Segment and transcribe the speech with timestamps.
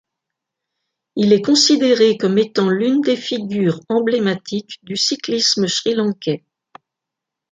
[1.15, 6.43] Il est considéré comme étant l'une des figures emblématiques du cyclisme srilankais.